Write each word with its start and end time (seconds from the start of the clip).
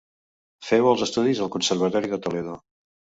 Feu 0.69 0.87
els 0.91 1.03
estudis 1.07 1.41
al 1.45 1.51
Conservatori 1.57 2.09
de 2.15 2.19
Toledo. 2.29 2.57